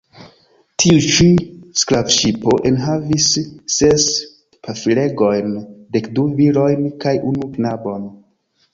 Tiu-ĉi 0.83 1.27
sklavŝipo 1.81 2.55
enhavis 2.71 3.29
ses 3.75 4.09
pafilegojn, 4.69 5.55
dekdu 5.99 6.29
virojn 6.45 6.93
kaj 7.07 7.17
unu 7.35 7.57
knabon. 7.57 8.15